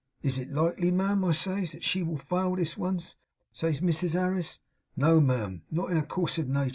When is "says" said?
1.31-1.75, 3.53-3.81